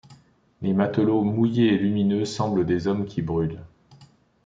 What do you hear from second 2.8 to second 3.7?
hommes qui brûlent.